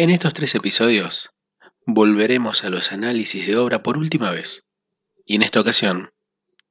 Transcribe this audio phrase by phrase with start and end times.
[0.00, 1.30] En estos tres episodios
[1.84, 4.64] volveremos a los análisis de obra por última vez.
[5.26, 6.14] Y en esta ocasión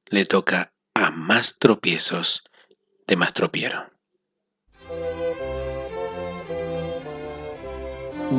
[0.06, 2.42] le toca a Más tropiezos
[3.06, 3.84] de Mastropiero.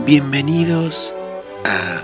[0.05, 1.16] Bienvenidos
[1.64, 2.04] a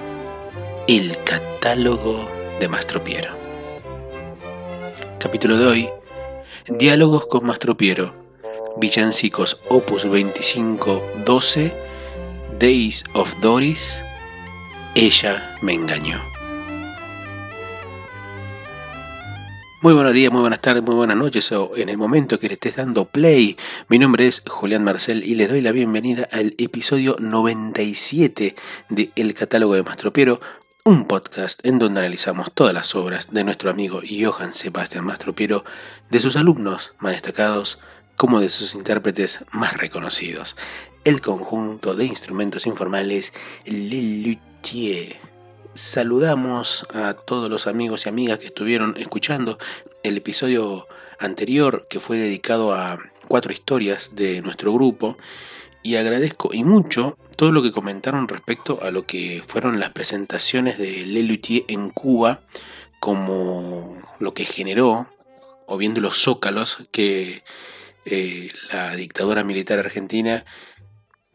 [0.87, 2.31] El catálogo
[2.61, 3.35] de Mastropiero.
[5.19, 5.89] Capítulo de hoy,
[6.69, 8.15] Diálogos con Mastropiero,
[8.77, 11.86] Villancicos Opus 2512,
[12.59, 14.03] Days of Doris,
[14.95, 16.19] Ella me engañó.
[19.83, 22.53] Muy buenos días, muy buenas tardes, muy buenas noches o en el momento que le
[22.53, 23.57] estés dando play.
[23.89, 28.55] Mi nombre es Julián Marcel y les doy la bienvenida al episodio 97
[28.89, 30.39] de El Catálogo de Mastropiero,
[30.83, 35.63] un podcast en donde analizamos todas las obras de nuestro amigo Johann Sebastian Mastropiero,
[36.09, 37.77] de sus alumnos más destacados
[38.17, 40.57] como de sus intérpretes más reconocidos.
[41.05, 43.31] El conjunto de instrumentos informales
[43.65, 45.15] Le Luthier
[45.73, 49.59] saludamos a todos los amigos y amigas que estuvieron escuchando
[50.01, 50.87] el episodio
[51.19, 55.17] anterior que fue dedicado a cuatro historias de nuestro grupo
[55.83, 60.79] y agradezco y mucho todo lo que comentaron respecto a lo que fueron las presentaciones
[60.79, 62.41] de Lelutier en Cuba
[62.99, 65.07] como lo que generó
[65.67, 67.43] o viendo los zócalos que
[68.09, 70.45] eh, la dictadura militar argentina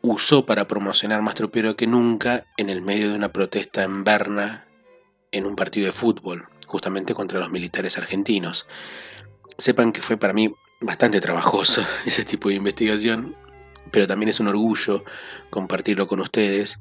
[0.00, 4.66] usó para promocionar más tropiero que nunca en el medio de una protesta en Berna
[5.32, 8.66] en un partido de fútbol, justamente contra los militares argentinos.
[9.58, 13.36] Sepan que fue para mí bastante trabajoso ese tipo de investigación,
[13.90, 15.04] pero también es un orgullo
[15.50, 16.80] compartirlo con ustedes,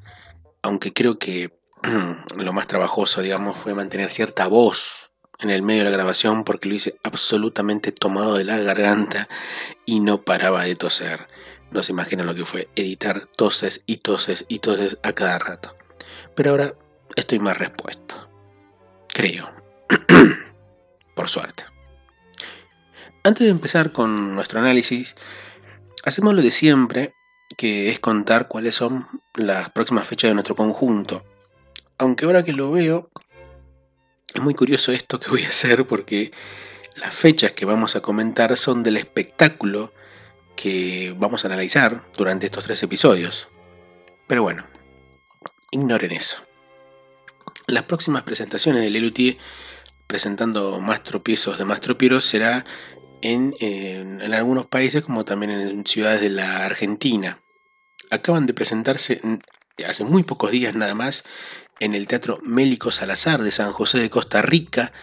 [0.61, 1.59] aunque creo que
[2.38, 5.11] lo más trabajoso, digamos, fue mantener cierta voz
[5.42, 9.28] en el medio de la grabación porque lo hice absolutamente tomado de la garganta
[9.86, 11.28] y no paraba de toser.
[11.72, 15.75] No se imaginan lo que fue editar toses y toses y toses a cada rato.
[16.36, 16.75] Pero ahora
[17.16, 18.30] estoy más respuesto.
[19.08, 19.50] Creo.
[21.16, 21.64] Por suerte.
[23.23, 25.16] Antes de empezar con nuestro análisis,
[26.04, 27.14] hacemos lo de siempre,
[27.58, 31.23] que es contar cuáles son las próximas fechas de nuestro conjunto.
[31.98, 33.11] Aunque ahora que lo veo,
[34.33, 36.31] es muy curioso esto que voy a hacer porque
[36.95, 39.93] las fechas que vamos a comentar son del espectáculo
[40.55, 43.49] que vamos a analizar durante estos tres episodios.
[44.27, 44.65] Pero bueno,
[45.71, 46.37] ignoren eso.
[47.67, 49.37] Las próximas presentaciones de Lelutier
[50.08, 52.65] presentando más tropiezos de más tropieros será
[53.21, 57.39] en, en, algunos países como también en ciudades de la Argentina.
[58.09, 59.21] Acaban de presentarse
[59.87, 61.23] hace muy pocos días nada más
[61.81, 64.93] en el Teatro Mélico Salazar de San José de Costa Rica,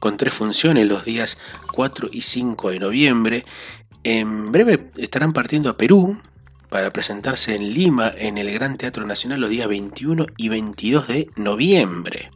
[0.00, 1.38] con tres funciones los días
[1.72, 3.46] 4 y 5 de noviembre,
[4.02, 6.20] en breve estarán partiendo a Perú
[6.68, 11.30] para presentarse en Lima en el Gran Teatro Nacional los días 21 y 22 de
[11.36, 12.30] noviembre.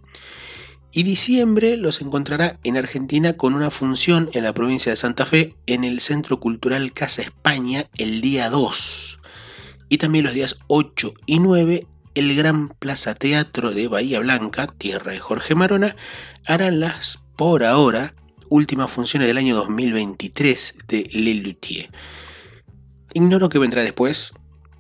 [0.93, 5.57] Y diciembre los encontrará en Argentina con una función en la provincia de Santa Fe
[5.67, 9.19] en el Centro Cultural Casa España el día 2.
[9.89, 11.87] Y también los días 8 y 9
[12.19, 15.95] el Gran Plaza Teatro de Bahía Blanca, tierra de Jorge Marona,
[16.47, 18.15] harán las por ahora
[18.49, 21.91] últimas funciones del año 2023 de Le Luthier.
[23.15, 24.35] Ignoro qué vendrá después,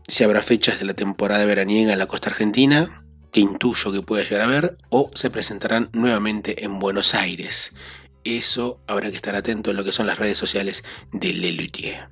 [0.08, 4.24] si habrá fechas de la temporada veraniega en la costa argentina, que intuyo que pueda
[4.24, 7.72] llegar a ver, o se presentarán nuevamente en Buenos Aires.
[8.24, 10.82] Eso habrá que estar atento en lo que son las redes sociales
[11.12, 12.08] de Le Luthier.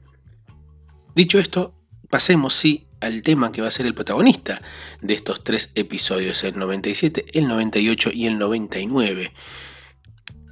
[1.17, 1.75] Dicho esto,
[2.11, 4.61] pasemos sí al tema que va a ser el protagonista
[5.01, 9.33] de estos tres episodios, el 97, el 98 y el 99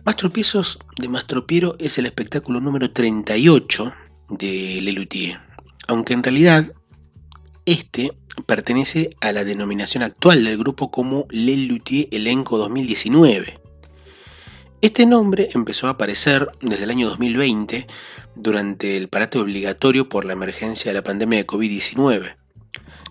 [0.05, 3.95] Mastropiezos de Mastropiero es el espectáculo número 38
[4.29, 5.39] de Lelutier,
[5.89, 6.71] aunque en realidad
[7.65, 8.13] este
[8.45, 13.64] pertenece a la denominación actual del grupo como Lelutier Elenco 2019.
[14.85, 17.87] Este nombre empezó a aparecer desde el año 2020
[18.35, 22.35] durante el parate obligatorio por la emergencia de la pandemia de COVID-19.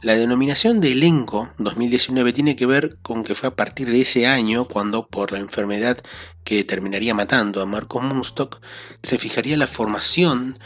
[0.03, 4.27] La denominación de elenco 2019 tiene que ver con que fue a partir de ese
[4.27, 5.97] año cuando por la enfermedad
[6.43, 8.61] que terminaría matando a Marco Munstock
[9.01, 10.59] se fijaría la formación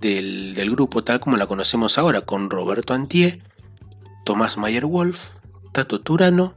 [0.00, 3.44] del, grupo tal como la conocemos ahora con Roberto Antier,
[4.24, 5.28] Tomás Mayer Wolf,
[5.70, 6.56] Tato Turano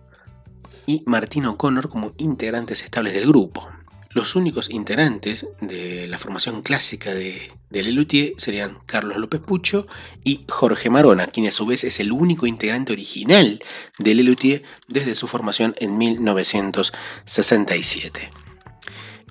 [0.86, 3.70] y Martín O'Connor como integrantes estables del grupo.
[4.10, 9.88] Los únicos integrantes de la formación clásica de, de Lelutier serían Carlos López Pucho
[10.24, 13.62] y Jorge Marona, quien a su vez es el único integrante original
[14.00, 18.32] de Lelutier desde su formación en 1967.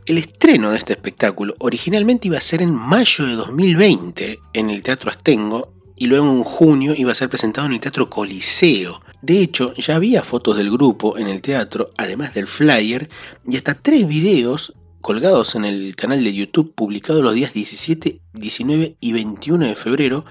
[0.06, 4.82] El estreno de este espectáculo originalmente iba a ser en mayo de 2020 en el
[4.82, 9.00] Teatro Astengo y luego en junio iba a ser presentado en el Teatro Coliseo.
[9.22, 13.08] De hecho, ya había fotos del grupo en el teatro, además del flyer,
[13.44, 18.96] y hasta tres videos colgados en el canal de YouTube publicado los días 17, 19
[19.00, 20.24] y 21 de febrero,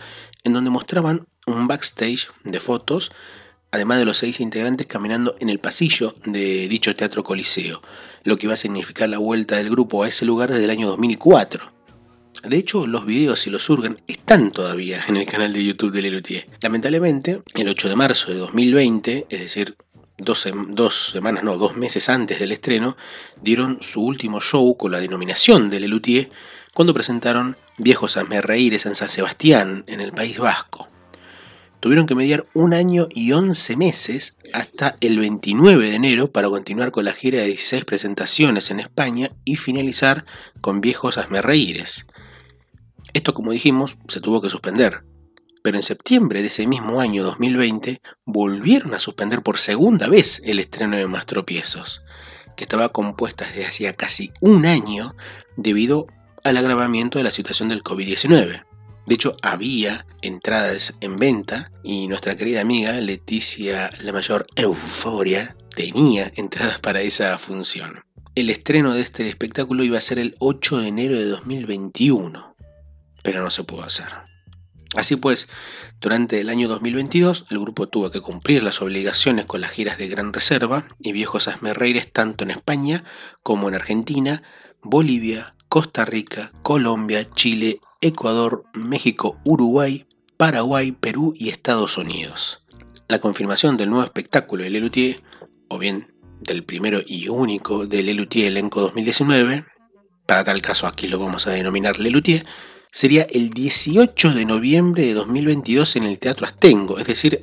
[0.44, 3.12] en donde mostraban un backstage de fotos,
[3.72, 7.82] además de los seis integrantes caminando en el pasillo de dicho Teatro Coliseo,
[8.24, 10.88] lo que iba a significar la vuelta del grupo a ese lugar desde el año
[10.88, 11.73] 2004.
[12.44, 16.02] De hecho, los videos, si los surgen, están todavía en el canal de YouTube de
[16.02, 16.48] Lelutier.
[16.62, 19.78] Lamentablemente, el 8 de marzo de 2020, es decir,
[20.18, 20.40] dos,
[21.12, 22.98] semanas, no, dos meses antes del estreno,
[23.42, 26.30] dieron su último show con la denominación de Lelutier
[26.74, 30.88] cuando presentaron Viejos Reíres en San Sebastián, en el País Vasco.
[31.84, 36.92] Tuvieron que mediar un año y 11 meses hasta el 29 de enero para continuar
[36.92, 40.24] con la gira de 16 presentaciones en España y finalizar
[40.62, 42.06] con Viejos Reíres.
[43.12, 45.04] Esto, como dijimos, se tuvo que suspender.
[45.62, 50.60] Pero en septiembre de ese mismo año 2020 volvieron a suspender por segunda vez el
[50.60, 52.06] estreno de Más Tropiezos,
[52.56, 55.18] que estaba compuesta desde hacía casi un año
[55.58, 56.08] debido
[56.46, 58.64] al agravamiento de la situación del COVID-19.
[59.06, 66.32] De hecho, había entradas en venta y nuestra querida amiga Leticia La Mayor Euforia tenía
[66.36, 68.04] entradas para esa función.
[68.36, 72.54] El estreno de este espectáculo iba a ser el 8 de enero de 2021
[73.24, 74.10] pero no se pudo hacer.
[74.96, 75.48] Así pues,
[76.00, 80.08] durante el año 2022 el grupo tuvo que cumplir las obligaciones con las giras de
[80.08, 83.04] Gran Reserva y Viejos Asmerreires tanto en España
[83.42, 84.44] como en Argentina,
[84.84, 90.06] Bolivia, Costa Rica, Colombia, Chile, Ecuador, México, Uruguay,
[90.36, 92.64] Paraguay, Perú y Estados Unidos.
[93.08, 95.22] La confirmación del nuevo espectáculo de Lelutier,
[95.70, 99.64] o bien del primero y único de Lelutier Elenco 2019,
[100.26, 102.46] para tal caso aquí lo vamos a denominar Lelutier,
[102.92, 107.40] sería el 18 de noviembre de 2022 en el Teatro Astengo, es decir,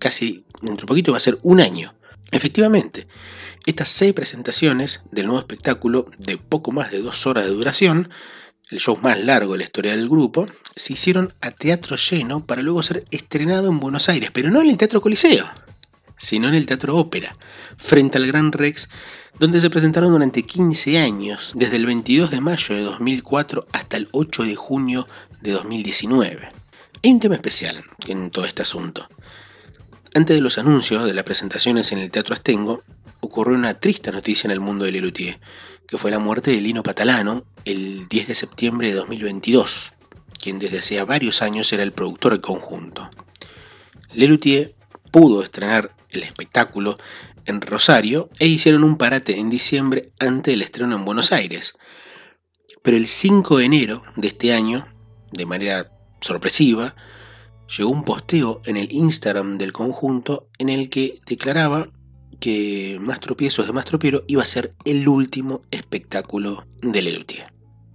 [0.00, 1.94] casi dentro de poquito va a ser un año.
[2.32, 3.06] Efectivamente,
[3.64, 8.08] estas seis presentaciones del nuevo espectáculo de poco más de dos horas de duración,
[8.70, 10.46] el show más largo de la historia del grupo,
[10.76, 14.70] se hicieron a teatro lleno para luego ser estrenado en Buenos Aires, pero no en
[14.70, 15.46] el Teatro Coliseo,
[16.16, 17.34] sino en el Teatro Ópera,
[17.76, 18.88] frente al Gran Rex
[19.38, 24.08] donde se presentaron durante 15 años, desde el 22 de mayo de 2004 hasta el
[24.12, 25.06] 8 de junio
[25.40, 26.48] de 2019.
[27.02, 29.08] Hay un tema especial en todo este asunto.
[30.14, 32.82] Antes de los anuncios de las presentaciones en el Teatro Astengo,
[33.20, 35.40] ocurrió una triste noticia en el mundo de Lelutier,
[35.90, 39.92] que fue la muerte de Lino Patalano el 10 de septiembre de 2022,
[40.40, 43.10] quien desde hacía varios años era el productor del conjunto.
[44.14, 44.72] Lelutier
[45.10, 46.96] pudo estrenar el espectáculo
[47.44, 51.74] en Rosario e hicieron un parate en diciembre ante el estreno en Buenos Aires.
[52.82, 54.86] Pero el 5 de enero de este año,
[55.32, 55.90] de manera
[56.20, 56.94] sorpresiva,
[57.76, 61.88] llegó un posteo en el Instagram del conjunto en el que declaraba
[62.40, 67.52] que Más Tropiezos de Más Tropiero iba a ser el último espectáculo de Lelutier.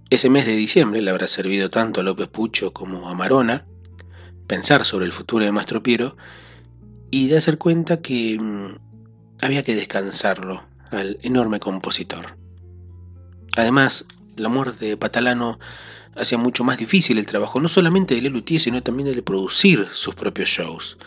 [0.08, 3.66] Ese mes de diciembre le habrá servido tanto a López Pucho como a Marona
[4.46, 6.16] pensar sobre el futuro de Más Tropiero
[7.10, 8.76] y de hacer cuenta que mm,
[9.42, 12.38] había que descansarlo al enorme compositor.
[13.56, 14.06] Además,
[14.36, 15.58] la muerte de Patalano
[16.14, 20.14] hacía mucho más difícil el trabajo, no solamente de Lelutier, sino también de producir sus
[20.14, 20.98] propios shows.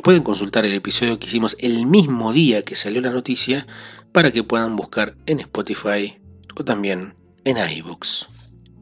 [0.00, 3.66] Pueden consultar el episodio que hicimos el mismo día que salió la noticia
[4.12, 6.18] para que puedan buscar en Spotify
[6.56, 8.28] o también en iBooks.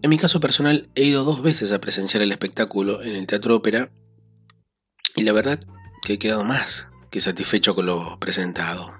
[0.02, 3.56] En mi caso personal he ido dos veces a presenciar el espectáculo en el Teatro
[3.56, 3.90] Ópera
[5.16, 5.60] y la verdad
[6.02, 8.94] que he quedado más que satisfecho con lo presentado.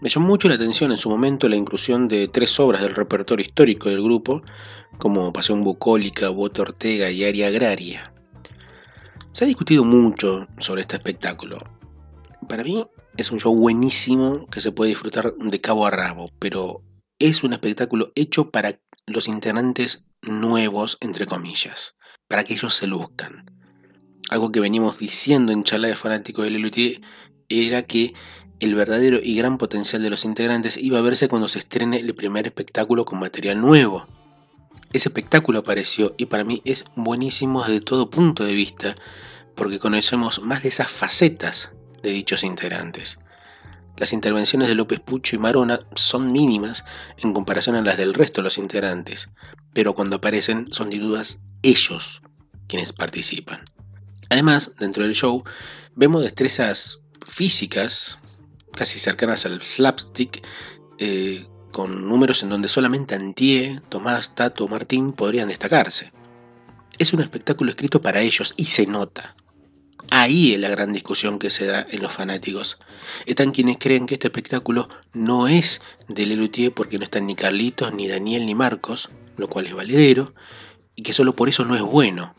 [0.00, 3.44] Me llamó mucho la atención en su momento la inclusión de tres obras del repertorio
[3.44, 4.42] histórico del grupo,
[4.98, 8.13] como Pasión Bucólica, Voto Ortega y Aria Agraria.
[9.34, 11.58] Se ha discutido mucho sobre este espectáculo.
[12.48, 12.86] Para mí
[13.16, 16.82] es un show buenísimo que se puede disfrutar de cabo a rabo, pero
[17.18, 21.96] es un espectáculo hecho para los integrantes nuevos, entre comillas,
[22.28, 23.44] para que ellos se luzcan.
[24.30, 27.00] Algo que venimos diciendo en charla de fanático de Lelutier
[27.48, 28.14] era que
[28.60, 32.14] el verdadero y gran potencial de los integrantes iba a verse cuando se estrene el
[32.14, 34.06] primer espectáculo con material nuevo.
[34.94, 38.94] Ese espectáculo apareció y para mí es buenísimo desde todo punto de vista
[39.56, 41.70] porque conocemos más de esas facetas
[42.04, 43.18] de dichos integrantes.
[43.96, 46.84] Las intervenciones de López Pucho y Marona son mínimas
[47.18, 49.30] en comparación a las del resto de los integrantes,
[49.72, 52.22] pero cuando aparecen son sin dudas ellos
[52.68, 53.64] quienes participan.
[54.30, 55.42] Además, dentro del show,
[55.96, 58.18] vemos destrezas físicas,
[58.72, 60.46] casi cercanas al slapstick,
[60.98, 66.12] eh, con números en donde solamente Antie, Tomás, Tato, Martín podrían destacarse.
[67.00, 69.34] Es un espectáculo escrito para ellos y se nota.
[70.08, 72.78] Ahí es la gran discusión que se da en los fanáticos.
[73.26, 77.92] Están quienes creen que este espectáculo no es de Lelutier porque no están ni Carlitos,
[77.92, 80.32] ni Daniel, ni Marcos, lo cual es valedero,
[80.94, 82.36] y que solo por eso no es bueno.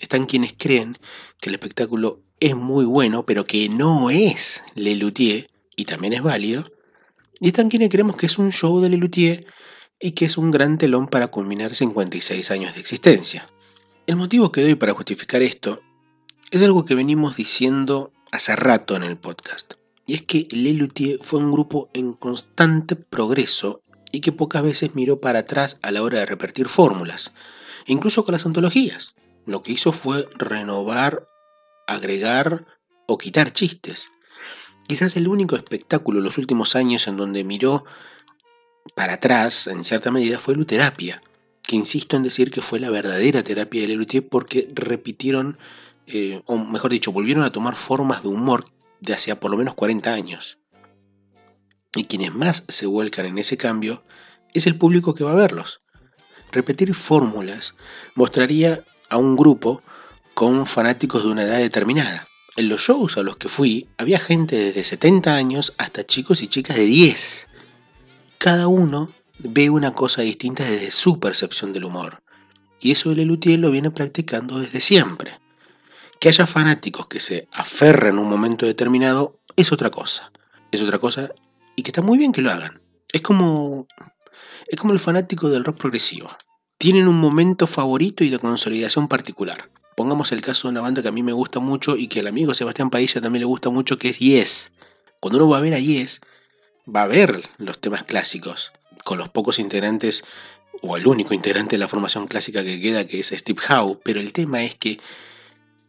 [0.00, 0.96] Están quienes creen
[1.40, 6.70] que el espectáculo es muy bueno, pero que no es Lelutier, y también es válido.
[7.40, 9.46] Y quienes creemos que es un show de Lelutier
[10.00, 13.48] y que es un gran telón para culminar 56 años de existencia.
[14.06, 15.80] El motivo que doy para justificar esto
[16.50, 19.74] es algo que venimos diciendo hace rato en el podcast.
[20.06, 23.80] Y es que Lelutier fue un grupo en constante progreso
[24.12, 27.32] y que pocas veces miró para atrás a la hora de repetir fórmulas,
[27.86, 29.14] incluso con las antologías.
[29.46, 31.26] Lo que hizo fue renovar,
[31.86, 32.66] agregar
[33.06, 34.10] o quitar chistes.
[34.86, 37.84] Quizás el único espectáculo en los últimos años en donde miró
[38.94, 41.22] para atrás, en cierta medida, fue Luterapia,
[41.62, 45.58] que insisto en decir que fue la verdadera terapia de Lelutier porque repitieron
[46.06, 48.66] eh, o mejor dicho, volvieron a tomar formas de humor
[49.00, 50.58] de hacia por lo menos 40 años.
[51.96, 54.04] Y quienes más se vuelcan en ese cambio
[54.52, 55.80] es el público que va a verlos.
[56.52, 57.76] Repetir fórmulas
[58.14, 59.82] mostraría a un grupo
[60.34, 62.28] con fanáticos de una edad determinada.
[62.56, 66.46] En los shows a los que fui había gente desde 70 años hasta chicos y
[66.46, 67.48] chicas de 10.
[68.38, 72.22] Cada uno ve una cosa distinta desde su percepción del humor.
[72.78, 75.40] Y eso el Lelutier lo viene practicando desde siempre.
[76.20, 80.30] Que haya fanáticos que se aferren en un momento determinado es otra cosa.
[80.70, 81.32] Es otra cosa
[81.74, 82.80] y que está muy bien que lo hagan.
[83.12, 83.88] Es como
[84.68, 86.30] es como el fanático del rock progresivo.
[86.78, 89.70] Tienen un momento favorito y de consolidación particular.
[89.96, 92.26] Pongamos el caso de una banda que a mí me gusta mucho y que al
[92.26, 94.72] amigo Sebastián Padilla también le gusta mucho, que es Yes.
[95.20, 96.20] Cuando uno va a ver a Yes,
[96.92, 98.72] va a ver los temas clásicos,
[99.04, 100.24] con los pocos integrantes,
[100.82, 104.20] o el único integrante de la formación clásica que queda, que es Steve Howe, pero
[104.20, 104.98] el tema es que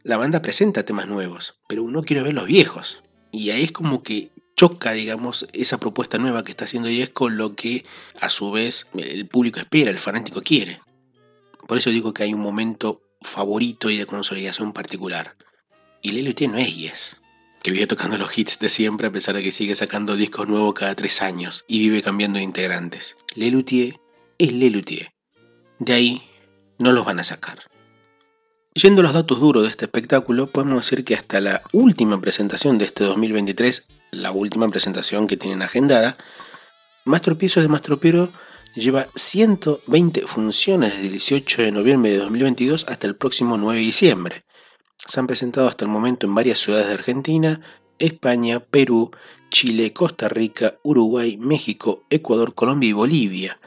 [0.03, 3.03] la banda presenta temas nuevos, pero uno quiere ver los viejos.
[3.31, 7.37] Y ahí es como que choca, digamos, esa propuesta nueva que está haciendo Yes con
[7.37, 7.85] lo que
[8.21, 10.79] a su vez el público espera, el fanático quiere.
[11.67, 15.35] Por eso digo que hay un momento favorito y de consolidación particular.
[16.01, 17.21] Y Lelutier no es Yes,
[17.63, 20.73] que vive tocando los hits de siempre a pesar de que sigue sacando discos nuevos
[20.73, 23.17] cada tres años y vive cambiando de integrantes.
[23.33, 23.99] Lelutier
[24.37, 25.11] es Lelutier.
[25.79, 26.21] De ahí
[26.77, 27.59] no los van a sacar.
[28.73, 32.77] Yendo a los datos duros de este espectáculo, podemos decir que hasta la última presentación
[32.77, 36.17] de este 2023, la última presentación que tienen agendada,
[37.05, 38.29] Mastropiezos de Mastropiero
[38.75, 43.85] lleva 120 funciones desde el 18 de noviembre de 2022 hasta el próximo 9 de
[43.85, 44.45] diciembre.
[44.97, 47.61] Se han presentado hasta el momento en varias ciudades de Argentina,
[47.99, 49.11] España, Perú,
[49.49, 53.59] Chile, Costa Rica, Uruguay, México, Ecuador, Colombia y Bolivia.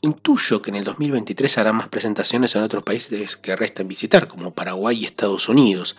[0.00, 4.54] Intuyo que en el 2023 harán más presentaciones en otros países que restan visitar, como
[4.54, 5.96] Paraguay y Estados Unidos.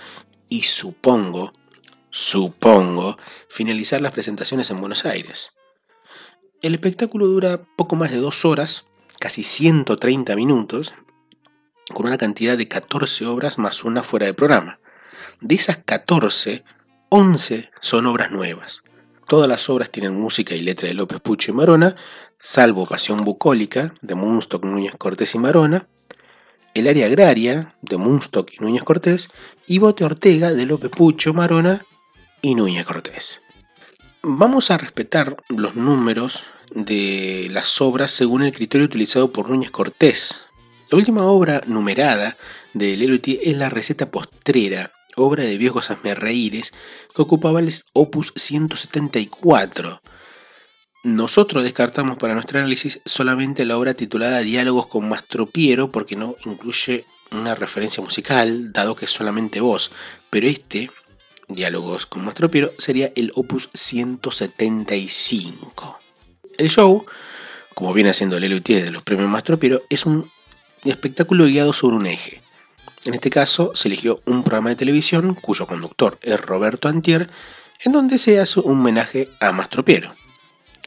[0.50, 1.54] Y supongo,
[2.10, 5.56] supongo, finalizar las presentaciones en Buenos Aires.
[6.64, 8.88] El espectáculo dura poco más de dos horas,
[9.20, 10.94] casi 130 minutos,
[11.94, 14.80] con una cantidad de 14 obras más una fuera de programa.
[15.42, 16.64] De esas 14,
[17.10, 18.86] 11 son obras nuevas.
[19.28, 21.96] Todas las obras tienen música y letra de López Pucho y Marona,
[22.40, 25.90] salvo Pasión Bucólica de Munstock, Núñez Cortés y Marona,
[26.74, 29.28] El área agraria de Munstock y Núñez Cortés
[29.68, 31.86] y Bote Ortega de López Pucho, Marona
[32.42, 33.42] y Núñez Cortés.
[34.26, 40.42] Vamos a respetar los números de las obras según el criterio utilizado por Núñez Cortés.
[40.90, 42.38] La última obra numerada
[42.74, 46.74] de Lelutier es la receta postrera obra de viejos asmerreíres
[47.16, 50.02] que ocupaba el opus 174.
[51.04, 57.06] Nosotros descartamos para nuestro análisis solamente la obra titulada Diálogos con Mastropiero porque no incluye
[57.32, 59.92] una referencia musical, dado que es solamente voz,
[60.30, 60.90] pero este,
[61.50, 66.03] Diálogos con Mastropiero, sería el opus 175.
[66.58, 67.06] El show,
[67.74, 70.30] como viene haciendo Lelutier de los premios Mastropiero, es un
[70.84, 72.44] espectáculo guiado sobre un eje
[73.06, 77.30] en este caso se eligió un programa de televisión cuyo conductor es Roberto Antier,
[77.84, 80.14] en donde se hace un homenaje a Mastropiero.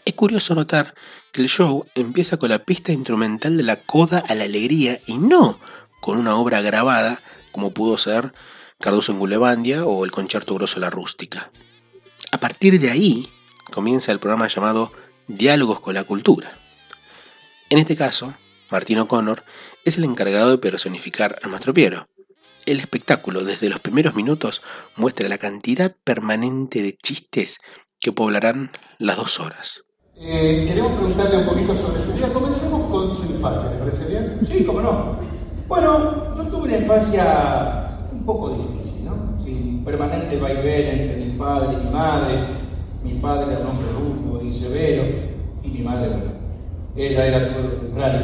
[0.07, 0.95] Es curioso notar
[1.31, 5.19] que el show empieza con la pista instrumental de la Coda a la Alegría y
[5.19, 5.59] no
[6.01, 7.21] con una obra grabada
[7.53, 8.33] como pudo ser
[8.81, 11.51] Cardoso en Gulebandia o el Concierto Grosso La Rústica.
[12.31, 13.29] A partir de ahí
[13.71, 14.91] comienza el programa llamado
[15.29, 16.53] Diálogos con la Cultura.
[17.69, 18.33] En este caso,
[18.71, 19.43] Martín O'Connor
[19.85, 22.09] es el encargado de personificar a Mastro Piero.
[22.65, 24.63] El espectáculo, desde los primeros minutos,
[24.97, 27.59] muestra la cantidad permanente de chistes
[28.01, 29.85] que poblarán las dos horas.
[30.17, 32.33] Eh, queremos preguntarle un poquito sobre su vida.
[32.33, 34.39] Comencemos con su infancia, ¿te parece bien?
[34.47, 35.19] Sí, cómo no.
[35.69, 39.37] Bueno, yo una infancia un poco difícil, ¿no?
[39.45, 42.47] Sin permanente vaivén entre mi padre y mi madre.
[43.03, 45.03] Mi padre era un hombre rudo y severo,
[45.65, 46.25] y mi madre, bueno,
[46.97, 48.21] ella era todo lo contrario,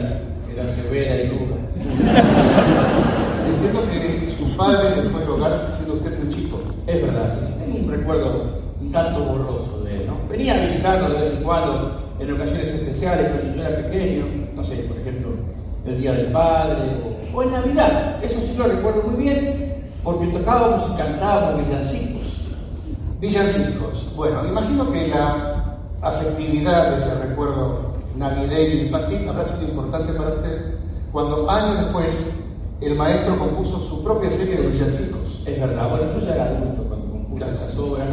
[0.52, 1.56] era severa y ruda.
[3.46, 6.60] Entiendo que su padre dejó el hogar siendo usted un chico.
[6.86, 10.18] Es verdad, sí, sí, tengo un recuerdo un tanto borroso de él, ¿no?
[10.28, 14.24] Venía a visitarnos de vez en cuando, en ocasiones especiales, cuando yo era pequeño,
[14.54, 15.30] no sé, por ejemplo,
[15.86, 16.82] el Día del Padre,
[17.32, 19.74] o, o en Navidad, eso sí lo recuerdo muy bien,
[20.04, 22.22] porque tocábamos y cantábamos villancicos.
[23.20, 24.12] Villancicos.
[24.16, 25.51] Bueno, me imagino que la
[26.02, 30.74] afectividad de ese recuerdo navideño infantil habrá sido importante para usted
[31.12, 32.08] cuando años después
[32.80, 35.42] el maestro compuso su propia serie de villancicos.
[35.46, 38.08] Es verdad, bueno, yo ya era adulto cuando compuse esas obras,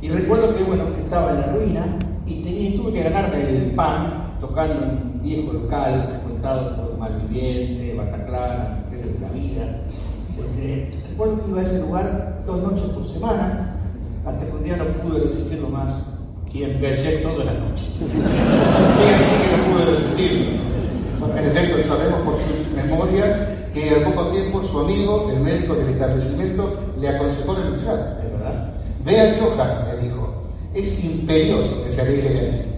[0.00, 4.36] y recuerdo que, bueno, estaba en la ruina y tenía, tuve que ganarme el pan
[4.40, 9.80] tocando en un viejo local frecuentado por malvivientes, Bataclan, mujeres de la vida.
[10.36, 13.76] Este, recuerdo que iba a ese lugar dos noches por semana,
[14.24, 15.94] hasta que un día no pude resistirlo más
[16.52, 17.84] y empecé toda la noche.
[17.98, 20.58] Quiere decir que no pude resistirlo.
[21.20, 23.36] Bueno, en efecto, sabemos por sus memorias
[23.74, 28.22] que al poco tiempo su amigo, el médico del establecimiento, le aconsejó renunciar.
[29.04, 30.34] Ve a Johan, le dijo,
[30.74, 32.68] es imperioso que se aleje de aquí.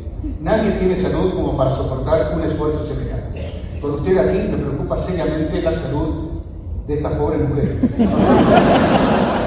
[0.41, 3.53] Nadie tiene salud como para soportar un esfuerzo semejante.
[3.81, 6.31] Con usted aquí me preocupa seriamente la salud
[6.87, 7.77] de estas pobres mujeres.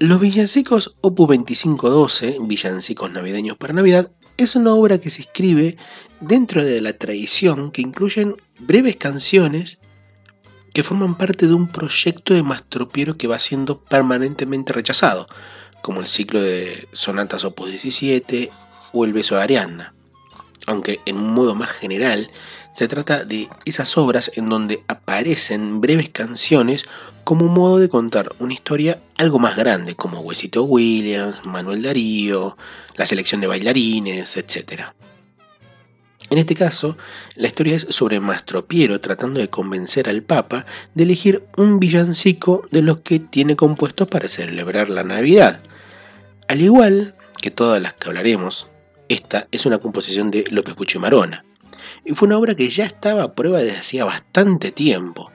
[0.00, 5.76] Los villancicos Opus 2512, Villancicos Navideños para Navidad, es una obra que se escribe
[6.20, 9.80] dentro de la tradición que incluyen breves canciones
[10.72, 15.28] que forman parte de un proyecto de Mastropiero que va siendo permanentemente rechazado,
[15.80, 18.50] como el ciclo de sonatas Opus 17
[18.92, 19.94] o el beso de Ariadna.
[20.66, 22.30] Aunque en un modo más general,
[22.72, 26.84] se trata de esas obras en donde aparecen breves canciones
[27.22, 32.56] como un modo de contar una historia algo más grande, como Huesito Williams, Manuel Darío,
[32.96, 34.86] la selección de bailarines, etc.
[36.30, 36.96] En este caso,
[37.36, 42.66] la historia es sobre Mastro Piero tratando de convencer al Papa de elegir un villancico
[42.70, 45.60] de los que tiene compuestos para celebrar la Navidad.
[46.48, 48.68] Al igual que todas las que hablaremos,
[49.08, 51.44] esta es una composición de López Pucho y Marona.
[52.04, 55.30] Y fue una obra que ya estaba a prueba desde hacía bastante tiempo.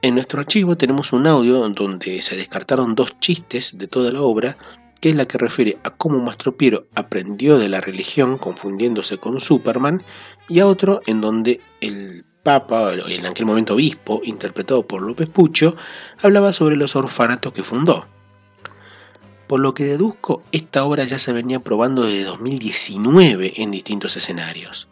[0.00, 4.56] En nuestro archivo tenemos un audio donde se descartaron dos chistes de toda la obra,
[5.00, 9.40] que es la que refiere a cómo Mastro Piero aprendió de la religión confundiéndose con
[9.40, 10.02] Superman,
[10.48, 15.76] y a otro en donde el Papa, en aquel momento obispo, interpretado por López Pucho,
[16.20, 18.06] hablaba sobre los orfanatos que fundó.
[19.52, 24.88] Por lo que deduzco, esta obra ya se venía probando desde 2019 en distintos escenarios.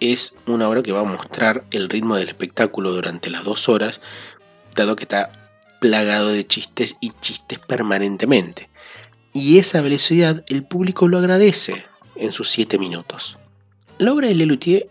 [0.00, 4.00] Es una obra que va a mostrar el ritmo del espectáculo durante las dos horas,
[4.74, 5.30] dado que está
[5.80, 8.68] plagado de chistes y chistes permanentemente.
[9.32, 13.38] Y esa velocidad el público lo agradece en sus siete minutos.
[13.98, 14.88] La obra de Lelutier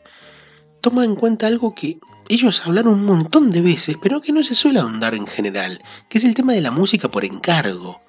[0.79, 1.97] toma en cuenta algo que
[2.29, 6.17] ellos hablaron un montón de veces, pero que no se suele ahondar en general, que
[6.19, 8.06] es el tema de la música por encargo.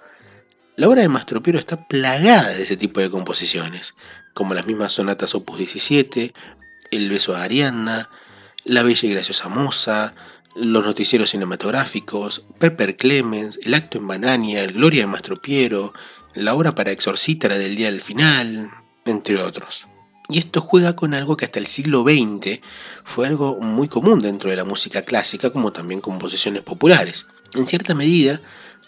[0.78, 3.96] La obra de Mastropiero está plagada de ese tipo de composiciones,
[4.32, 6.32] como las mismas sonatas Opus 17,
[6.92, 8.10] El beso a Ariadna,
[8.64, 10.14] La bella y graciosa moza,
[10.54, 15.94] los noticieros cinematográficos, Pepper Clemens, El acto en Banania, El Gloria de Mastropiero,
[16.34, 18.70] la obra para exorcítara del día del final,
[19.04, 19.88] entre otros.
[20.28, 22.60] Y esto juega con algo que hasta el siglo XX
[23.02, 27.26] fue algo muy común dentro de la música clásica, como también composiciones populares.
[27.54, 28.40] En cierta medida,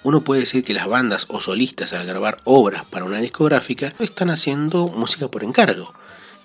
[0.03, 4.31] uno puede decir que las bandas o solistas al grabar obras para una discográfica están
[4.31, 5.93] haciendo música por encargo,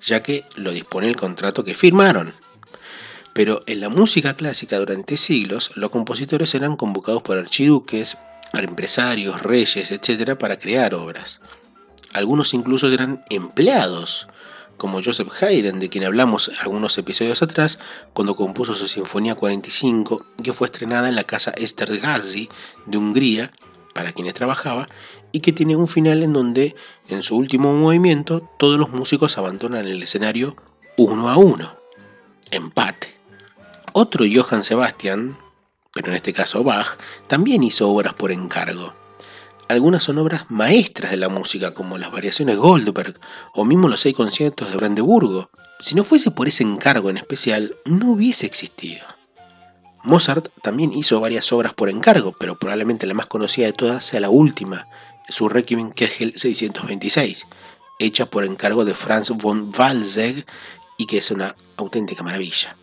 [0.02, 2.34] ya que lo dispone el contrato que firmaron.
[3.32, 8.18] Pero en la música clásica durante siglos, los compositores eran convocados por archiduques,
[8.52, 11.40] empresarios, reyes, etc., para crear obras.
[12.12, 14.26] Algunos incluso eran empleados,
[14.76, 17.78] como Joseph Haydn, de quien hablamos algunos episodios atrás,
[18.12, 22.48] cuando compuso su Sinfonía 45, que fue estrenada en la casa Esterházy
[22.86, 23.52] de Hungría,
[23.94, 24.86] para quienes trabajaba,
[25.32, 26.74] y que tiene un final en donde,
[27.08, 30.56] en su último movimiento, todos los músicos abandonan el escenario
[30.96, 31.76] uno a uno.
[32.50, 33.18] Empate.
[33.92, 35.38] Otro Johann Sebastian,
[35.94, 38.92] pero en este caso Bach, también hizo obras por encargo.
[39.68, 43.18] Algunas son obras maestras de la música, como las variaciones Goldberg
[43.52, 45.50] o mismo los seis conciertos de Brandeburgo.
[45.80, 49.04] Si no fuese por ese encargo en especial, no hubiese existido.
[50.04, 54.20] Mozart también hizo varias obras por encargo, pero probablemente la más conocida de todas sea
[54.20, 54.86] la última,
[55.28, 57.48] su Requiem Kegel 626,
[57.98, 60.46] hecha por encargo de Franz von Walsegg
[60.96, 62.76] y que es una auténtica maravilla.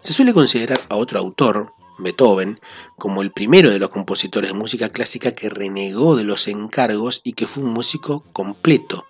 [0.00, 2.60] Se suele considerar a otro autor, Beethoven,
[2.96, 7.34] como el primero de los compositores de música clásica que renegó de los encargos y
[7.34, 9.06] que fue un músico completo,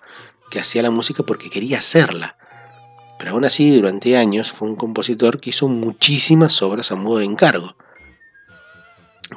[0.49, 2.37] que hacía la música porque quería hacerla.
[3.17, 7.25] Pero aún así, durante años fue un compositor que hizo muchísimas obras a modo de
[7.25, 7.75] encargo.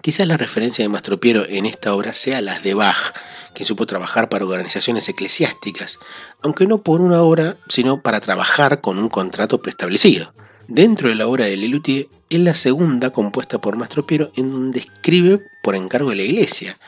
[0.02, 3.14] Quizás la referencia de Mastro Piero en esta obra sea las de Bach,
[3.54, 5.98] que supo trabajar para organizaciones eclesiásticas,
[6.42, 10.34] aunque no por una obra, sino para trabajar con un contrato preestablecido.
[10.68, 14.80] Dentro de la obra de Lelutier es la segunda compuesta por Mastro Piero en donde
[14.80, 16.78] escribe por encargo de la iglesia.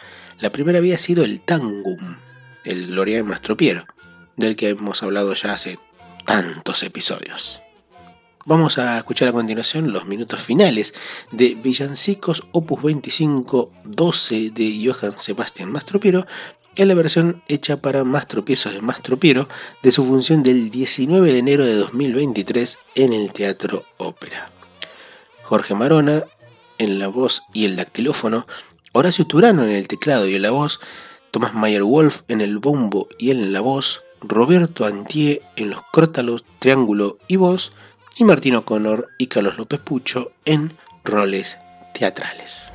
[0.40, 2.16] La primera había sido el Tangum,
[2.64, 3.84] el Gloria de Mastro Piero,
[4.36, 5.78] del que hemos hablado ya hace
[6.24, 7.62] tantos episodios.
[8.48, 10.94] Vamos a escuchar a continuación los minutos finales
[11.32, 16.28] de Villancicos Opus 25 12 de Johann Sebastian Mastropiero
[16.76, 19.48] en la versión hecha para Mastropiezos de Mastropiero
[19.82, 24.52] de su función del 19 de enero de 2023 en el Teatro Ópera.
[25.42, 26.22] Jorge Marona
[26.78, 28.46] en la voz y el dactilófono,
[28.92, 30.78] Horacio Turano en el teclado y en la voz,
[31.32, 36.44] Tomás Mayer Wolf en el bombo y en la voz, Roberto Antier en los crótalos,
[36.60, 37.72] triángulo y voz,
[38.18, 41.58] y Martino O'Connor y Carlos López Pucho en roles
[41.92, 42.72] teatrales.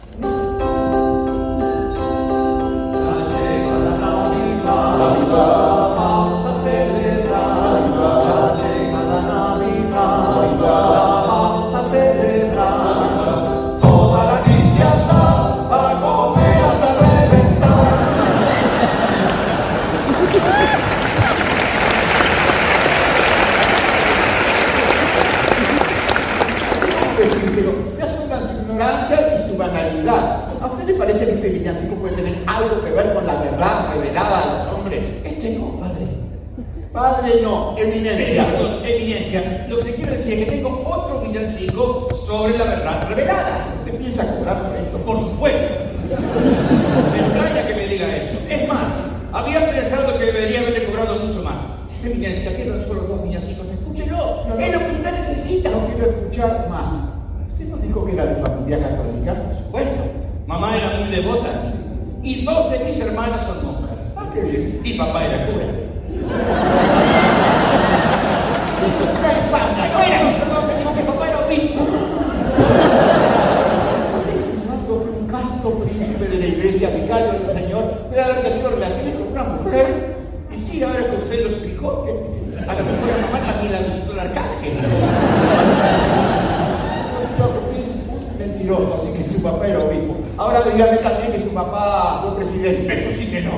[37.01, 38.45] Padre no, eminencia.
[38.85, 39.65] eminencia.
[39.67, 43.65] Lo que te quiero decir es que tengo otro villancico sobre la verdad revelada.
[43.83, 44.97] ¿Te piensa cobrar por esto?
[44.99, 45.67] Por supuesto.
[47.11, 48.37] me extraña que me diga eso.
[48.47, 48.85] Es más,
[49.33, 51.55] había pensado que debería haberle cobrado mucho más.
[52.03, 53.65] Eminencia, quedan solo dos villancicos.
[53.65, 54.41] Escúchelo.
[54.59, 55.71] es lo que usted necesita.
[55.71, 56.87] No quiero escuchar más.
[57.51, 59.33] ¿Usted no dijo que era de familia católica?
[59.41, 60.03] Por supuesto.
[60.45, 61.63] Mamá era muy devota
[62.21, 63.99] y dos de mis hermanas son monjas.
[64.15, 64.81] Ah, qué bien.
[64.83, 65.90] Y papá era cura.
[88.71, 90.15] Así que su papá era obispo.
[90.37, 92.93] Ahora dígame también que su papá fue presidente.
[92.93, 93.51] Eso sí que no.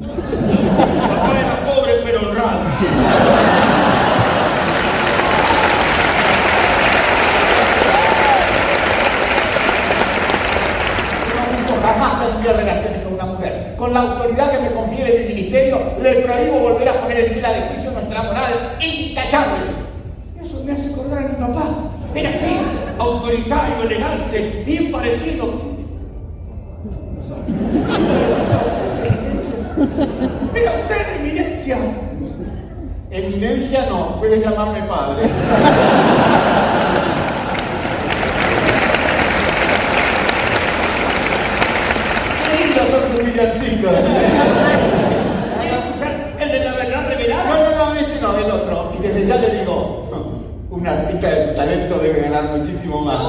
[0.00, 2.67] papá era pobre pero honrado.
[11.82, 13.74] Jamás tendría relaciones con una mujer.
[13.76, 17.52] Con la autoridad que me confiere mi ministerio, le prohíbo volver a poner en tela
[17.52, 19.64] de juicio nuestra moral intachable.
[20.40, 21.64] Eso me hace acordar a mi papá.
[22.14, 22.58] Era así,
[22.98, 25.78] autoritario, elegante, bien parecido
[30.54, 31.78] Mira usted, eminencia.
[33.78, 35.28] Eminencia no, puedes llamarme padre.
[42.44, 43.92] Qué lindos son sus villancicos.
[46.40, 47.44] ¿El de la verdad revelada?
[47.44, 48.92] No, no, no, ese no, el otro.
[48.98, 50.08] Y desde ya le digo,
[50.70, 53.22] un artista de su talento debe ganar muchísimo más.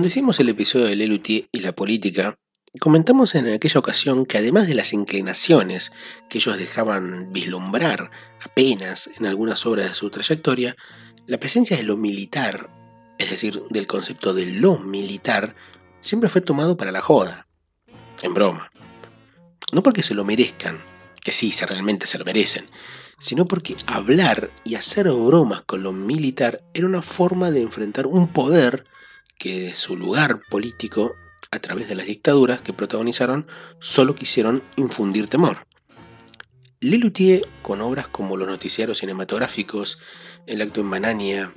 [0.00, 2.38] Cuando hicimos el episodio de Lelutier y la política,
[2.80, 5.92] comentamos en aquella ocasión que además de las inclinaciones
[6.30, 8.10] que ellos dejaban vislumbrar
[8.42, 10.74] apenas en algunas obras de su trayectoria,
[11.26, 12.70] la presencia de lo militar,
[13.18, 15.54] es decir, del concepto de lo militar,
[15.98, 17.46] siempre fue tomado para la joda,
[18.22, 18.70] en broma.
[19.70, 20.82] No porque se lo merezcan,
[21.22, 22.64] que sí, se realmente se lo merecen,
[23.18, 28.28] sino porque hablar y hacer bromas con lo militar era una forma de enfrentar un
[28.28, 28.86] poder
[29.40, 31.16] que su lugar político,
[31.50, 33.46] a través de las dictaduras que protagonizaron,
[33.80, 35.66] solo quisieron infundir temor.
[36.80, 39.98] Lelutier, con obras como los noticiarios cinematográficos,
[40.46, 41.54] El acto en Banania,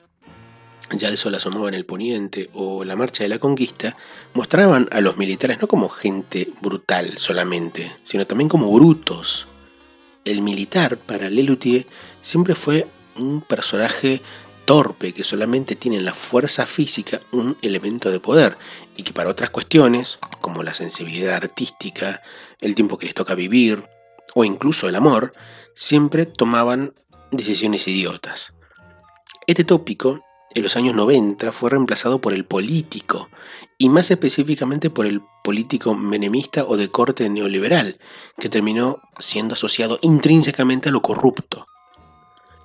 [0.92, 3.98] Ya el sol asomaba en el poniente o La marcha de la conquista,
[4.34, 9.48] mostraban a los militares no como gente brutal solamente, sino también como brutos.
[10.24, 11.86] El militar para Lelutier
[12.22, 14.22] siempre fue un personaje
[14.66, 18.58] torpe que solamente tiene en la fuerza física un elemento de poder
[18.96, 22.22] y que para otras cuestiones, como la sensibilidad artística,
[22.62, 23.84] el tiempo que les toca vivir
[24.34, 25.34] o incluso el amor,
[25.76, 26.94] siempre tomaban
[27.32, 28.54] decisiones idiotas.
[29.48, 30.22] Este tópico
[30.56, 33.30] en los años 90 fue reemplazado por el político
[33.78, 38.00] y más específicamente por el político menemista o de corte neoliberal,
[38.40, 41.66] que terminó siendo asociado intrínsecamente a lo corrupto.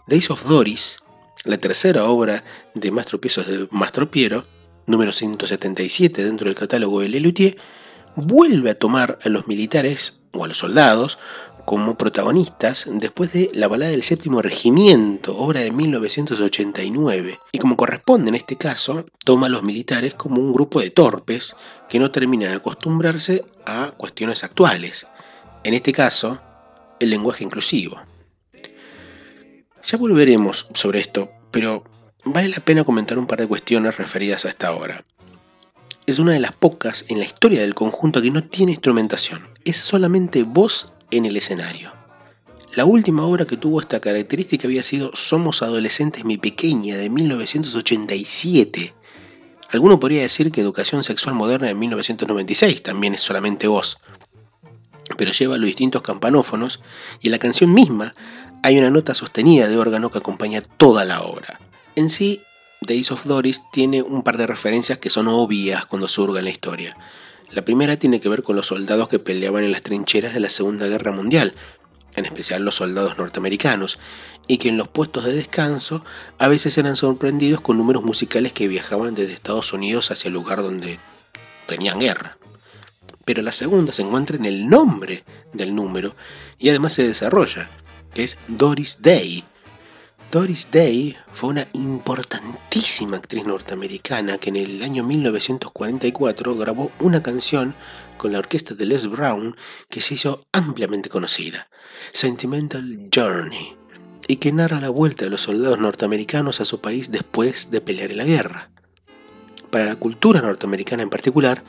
[0.07, 1.01] Days of Doris
[1.45, 4.47] la tercera obra de tropiezos de Mastro Piero,
[4.87, 7.57] número 177 dentro del catálogo de Lelutier,
[8.17, 11.19] vuelve a tomar a los militares o a los soldados
[11.65, 18.31] como protagonistas después de La balada del séptimo regimiento, obra de 1989, y como corresponde
[18.31, 21.55] en este caso, toma a los militares como un grupo de torpes
[21.91, 25.07] que no termina de acostumbrarse a cuestiones actuales,
[25.63, 26.41] en este caso,
[27.01, 28.01] el lenguaje inclusivo.
[29.91, 31.83] Ya volveremos sobre esto, pero
[32.23, 35.03] vale la pena comentar un par de cuestiones referidas a esta obra.
[36.05, 39.79] Es una de las pocas en la historia del conjunto que no tiene instrumentación, es
[39.79, 41.91] solamente voz en el escenario.
[42.75, 48.95] La última obra que tuvo esta característica había sido Somos Adolescentes Mi Pequeña de 1987.
[49.71, 53.97] Alguno podría decir que Educación Sexual Moderna de 1996 también es solamente voz,
[55.17, 56.83] pero lleva los distintos campanófonos
[57.23, 58.15] y en la canción misma
[58.63, 61.61] hay una nota sostenida de órgano que acompaña toda la obra.
[61.95, 62.43] En sí,
[62.81, 66.51] Days of Doris tiene un par de referencias que son obvias cuando surga en la
[66.51, 66.97] historia.
[67.51, 70.51] La primera tiene que ver con los soldados que peleaban en las trincheras de la
[70.51, 71.55] Segunda Guerra Mundial,
[72.15, 73.99] en especial los soldados norteamericanos,
[74.47, 76.05] y que en los puestos de descanso
[76.39, 80.63] a veces eran sorprendidos con números musicales que viajaban desde Estados Unidos hacia el lugar
[80.63, 80.99] donde
[81.67, 82.39] tenían guerra.
[83.25, 86.17] Pero la segunda se encuentra en el nombre del número
[86.59, 87.69] y además se desarrolla
[88.13, 89.45] que es Doris Day.
[90.31, 97.75] Doris Day fue una importantísima actriz norteamericana que en el año 1944 grabó una canción
[98.19, 99.57] con la orquesta de Les Brown
[99.89, 101.71] que se hizo ampliamente conocida,
[102.13, 103.75] Sentimental Journey,
[104.27, 108.11] y que narra la vuelta de los soldados norteamericanos a su país después de pelear
[108.11, 108.71] en la guerra.
[109.71, 111.65] Para la cultura norteamericana en particular,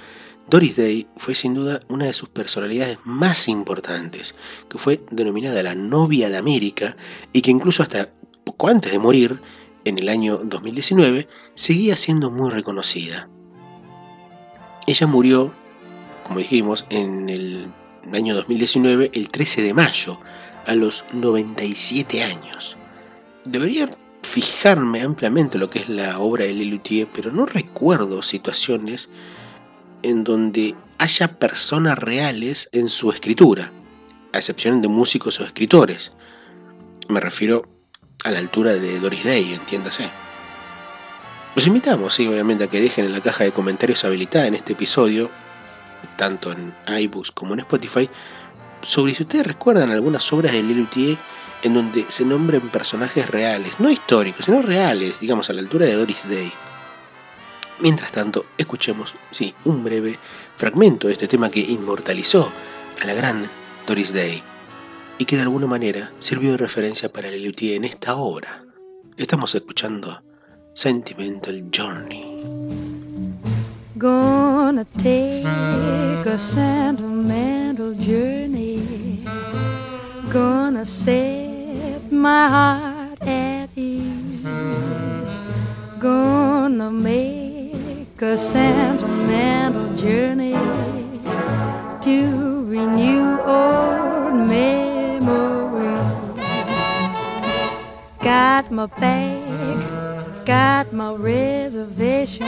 [0.48, 4.36] Doris Day fue sin duda una de sus personalidades más importantes,
[4.68, 6.98] que fue denominada la novia de América
[7.34, 8.10] y que incluso hasta
[8.44, 9.40] poco antes de morir,
[9.86, 13.30] en el año 2019, seguía siendo muy reconocida.
[14.88, 15.52] Ella murió,
[16.26, 17.68] como dijimos, en el
[18.12, 20.20] año 2019, el 13 de mayo,
[20.66, 22.76] a los 97 años.
[23.46, 23.90] Debería
[24.22, 29.10] fijarme ampliamente lo que es la obra de Lelutier, pero no recuerdo situaciones
[30.04, 33.72] en donde haya personas reales en su escritura,
[34.34, 36.14] a excepción de músicos o escritores.
[37.08, 37.64] Me refiero
[38.24, 40.10] a la altura de Doris Day, entiéndase.
[41.56, 44.74] Los invitamos, sí, obviamente, a que dejen en la caja de comentarios habilitada en este
[44.74, 45.30] episodio,
[46.18, 48.10] tanto en iBooks como en Spotify,
[48.82, 51.18] sobre si ustedes recuerdan algunas obras de Lelutier
[51.64, 55.96] en donde se nombren personajes reales, no históricos, sino reales, digamos, a la altura de
[55.96, 56.52] Doris Day.
[57.82, 60.18] Mientras tanto, escuchemos, sí, un breve
[60.58, 62.52] fragmento de este tema que inmortalizó
[63.02, 63.50] a la gran
[63.88, 64.44] Doris Day
[65.18, 68.64] y que de alguna manera sirvió de referencia para Lelutier en esta obra.
[69.16, 70.22] Estamos escuchando
[70.74, 72.40] Sentimental Journey.
[74.00, 79.26] Gonna take a sentimental journey.
[80.32, 85.40] Gonna set my heart at ease.
[86.00, 87.49] Gonna make
[88.22, 90.54] a sentimental journey
[92.02, 96.00] to renew old memories.
[98.20, 102.48] Got my bag, got my reservation.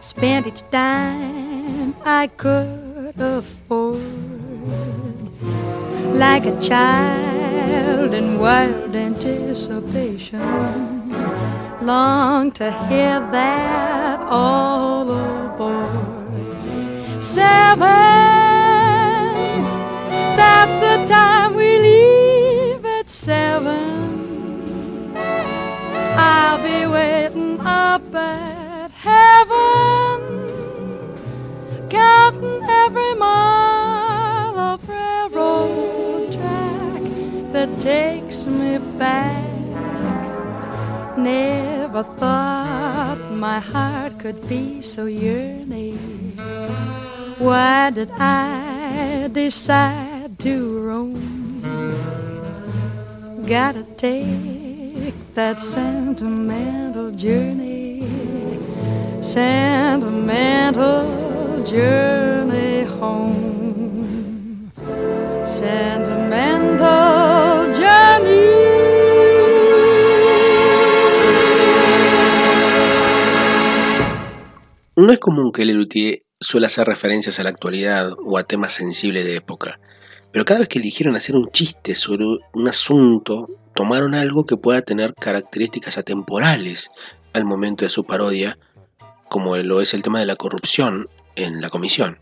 [0.00, 4.00] Spent each dime I could afford.
[6.12, 10.82] Like a child in wild anticipation
[11.82, 14.01] long to hear that
[14.32, 17.22] all aboard.
[17.22, 17.80] Seven,
[20.40, 25.14] that's the time we leave at seven.
[26.16, 30.20] I'll be waiting up at heaven,
[31.90, 37.02] counting every mile of railroad track
[37.52, 39.44] that takes me back.
[41.18, 42.61] Never thought
[43.42, 45.98] my heart could be so yearning.
[47.38, 51.18] Why did I decide to roam?
[53.44, 58.06] Gotta take that sentimental journey,
[59.20, 61.02] sentimental
[61.64, 64.70] journey home,
[65.44, 67.31] sentimental
[74.94, 79.24] No es común que Lelutier suele hacer referencias a la actualidad o a temas sensibles
[79.24, 79.80] de época,
[80.30, 84.82] pero cada vez que eligieron hacer un chiste sobre un asunto, tomaron algo que pueda
[84.82, 86.90] tener características atemporales
[87.32, 88.58] al momento de su parodia,
[89.30, 92.18] como lo es el tema de la corrupción en la comisión.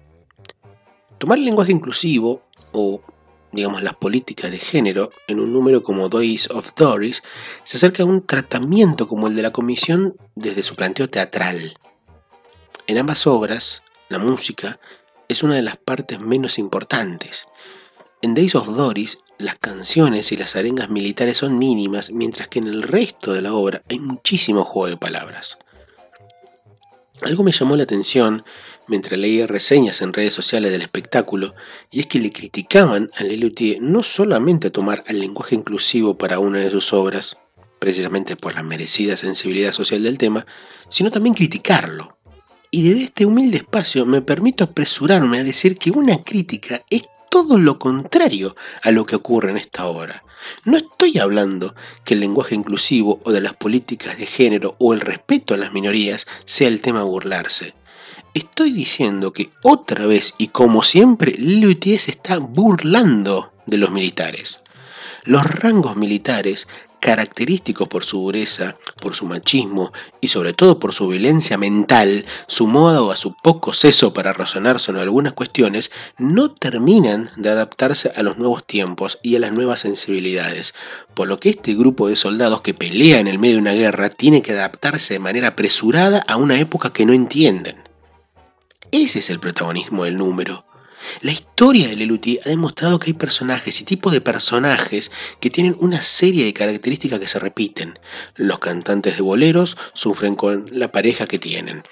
[1.18, 3.02] Tomar el lenguaje inclusivo o
[3.50, 7.20] digamos las políticas de género en un número como Days of Doris
[7.64, 11.74] se acerca a un tratamiento como el de la comisión desde su planteo teatral.
[12.90, 14.80] En ambas obras, la música
[15.28, 17.46] es una de las partes menos importantes.
[18.20, 22.66] En Days of Doris, las canciones y las arengas militares son mínimas, mientras que en
[22.66, 25.58] el resto de la obra hay muchísimo juego de palabras.
[27.22, 28.44] Algo me llamó la atención
[28.88, 31.54] mientras leía reseñas en redes sociales del espectáculo,
[31.92, 36.58] y es que le criticaban a Lelutier no solamente tomar el lenguaje inclusivo para una
[36.58, 37.38] de sus obras,
[37.78, 40.44] precisamente por la merecida sensibilidad social del tema,
[40.88, 42.16] sino también criticarlo.
[42.70, 47.58] Y desde este humilde espacio me permito apresurarme a decir que una crítica es todo
[47.58, 50.22] lo contrario a lo que ocurre en esta obra.
[50.64, 55.00] No estoy hablando que el lenguaje inclusivo o de las políticas de género o el
[55.00, 57.74] respeto a las minorías sea el tema a burlarse.
[58.34, 64.62] Estoy diciendo que otra vez y como siempre Lelutier se está burlando de los militares.
[65.24, 66.68] Los rangos militares
[67.00, 73.10] característicos por su dureza, por su machismo y sobre todo por su violencia mental, sumado
[73.10, 78.38] a su poco seso para razonar sobre algunas cuestiones, no terminan de adaptarse a los
[78.38, 80.74] nuevos tiempos y a las nuevas sensibilidades,
[81.14, 84.10] por lo que este grupo de soldados que pelea en el medio de una guerra
[84.10, 87.76] tiene que adaptarse de manera apresurada a una época que no entienden.
[88.92, 90.64] Ese es el protagonismo del número.
[91.22, 95.10] La historia de Lelutier ha demostrado que hay personajes y tipos de personajes
[95.40, 97.98] que tienen una serie de características que se repiten.
[98.36, 101.84] Los cantantes de boleros sufren con la pareja que tienen.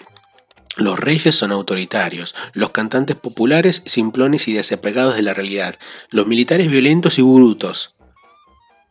[0.76, 5.76] Los reyes son autoritarios, los cantantes populares simplones y desapegados de la realidad,
[6.10, 7.96] los militares violentos y brutos.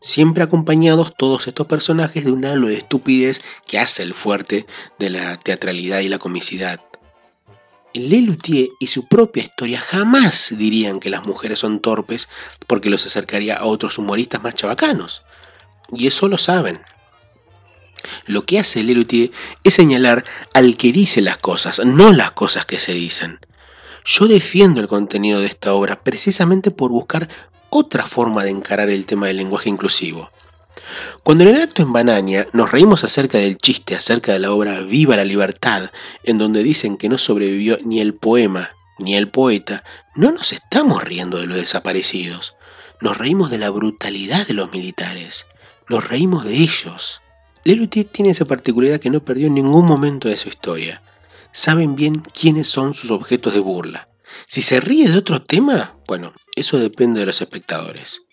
[0.01, 4.67] Siempre acompañados todos estos personajes de un halo de estupidez que hace el fuerte
[4.99, 6.86] de la teatralidad y la comicidad.
[7.93, 12.27] Lelutier y su propia historia jamás dirían que las mujeres son torpes
[12.67, 15.23] porque los acercaría a otros humoristas más chabacanos.
[15.91, 16.81] Y eso lo saben.
[18.25, 19.31] Lo que hace Lelutier
[19.63, 20.23] es señalar
[20.53, 23.39] al que dice las cosas, no las cosas que se dicen.
[24.05, 27.27] Yo defiendo el contenido de esta obra precisamente por buscar
[27.69, 30.31] otra forma de encarar el tema del lenguaje inclusivo.
[31.23, 34.81] Cuando en el acto en Banania nos reímos acerca del chiste acerca de la obra
[34.81, 35.91] Viva la Libertad,
[36.23, 39.83] en donde dicen que no sobrevivió ni el poema ni el poeta,
[40.15, 42.55] no nos estamos riendo de los desaparecidos.
[42.99, 45.45] Nos reímos de la brutalidad de los militares.
[45.87, 47.21] Nos reímos de ellos.
[47.63, 51.01] Lelutier tiene esa particularidad que no perdió en ningún momento de su historia.
[51.51, 54.09] Saben bien quiénes son sus objetos de burla.
[54.47, 58.26] Si se ríe de otro tema, bueno, eso depende de los espectadores.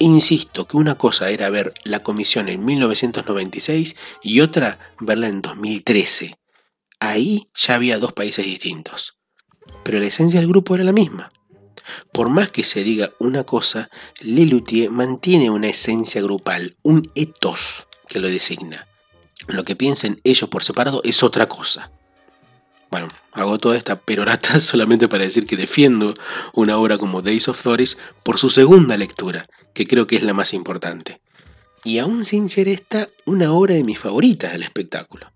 [0.00, 6.38] Insisto que una cosa era ver la comisión en 1996 y otra verla en 2013.
[7.00, 9.18] Ahí ya había dos países distintos.
[9.82, 11.32] Pero la esencia del grupo era la misma.
[12.12, 18.20] Por más que se diga una cosa, Lelutier mantiene una esencia grupal, un ethos que
[18.20, 18.86] lo designa.
[19.48, 21.90] Lo que piensen ellos por separado es otra cosa.
[22.90, 26.14] Bueno, hago toda esta perorata solamente para decir que defiendo
[26.52, 30.34] una obra como Days of Doris por su segunda lectura, que creo que es la
[30.34, 31.20] más importante.
[31.84, 35.32] Y aún sin ser esta, una obra de mis favoritas del espectáculo.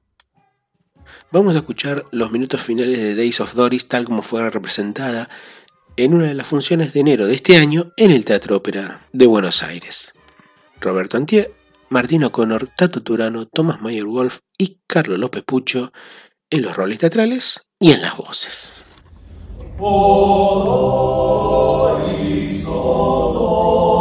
[1.30, 5.30] Vamos a escuchar los minutos finales de Days of Doris tal como fue representada
[5.96, 9.26] en una de las funciones de enero de este año en el Teatro Ópera de
[9.26, 10.12] Buenos Aires.
[10.80, 11.52] Roberto Antier,
[11.88, 15.92] Martín O'Connor, Tato Turano, Thomas Mayer Wolf y Carlos López Pucho
[16.50, 18.82] en los roles teatrales y en las voces.
[19.78, 20.24] Odoris,
[22.66, 23.91] odoris,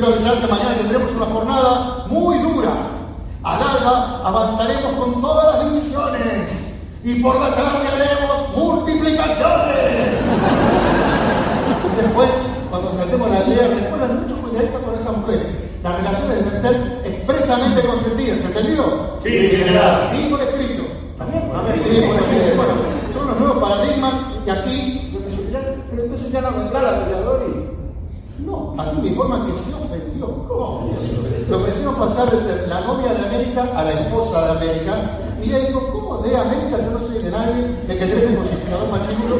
[0.00, 2.70] quiero avisar que mañana tendremos una jornada muy dura.
[3.42, 6.72] Al alba avanzaremos con todas las divisiones
[7.04, 10.18] y por la tarde haremos multiplicaciones.
[11.84, 12.30] Y después,
[12.70, 15.46] cuando saltemos la aldea, recuerden mucho cuidadito con esas mujeres.
[15.82, 19.16] Las relaciones deben ser expresamente consentidas, ¿entendido?
[19.18, 20.10] Sí, general.
[20.14, 20.84] Y por escrito.
[21.18, 22.56] También por escrito.
[22.56, 22.72] Bueno,
[23.12, 24.14] son los nuevos paradigmas
[24.46, 25.20] y aquí
[25.90, 27.39] Pero entonces ya no vendrá la peleadores.
[28.80, 30.26] Aquí me informan que se ofendió.
[31.48, 35.18] Le ofrecieron pasar de ser la novia de América a la esposa de América.
[35.42, 36.76] Y le digo, ¿cómo de América?
[36.78, 39.36] Yo no soy de nadie, de que tres posicionador machirulo.